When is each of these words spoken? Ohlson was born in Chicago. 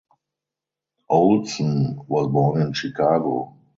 Ohlson 1.11 2.07
was 2.07 2.27
born 2.29 2.59
in 2.59 2.73
Chicago. 2.73 3.55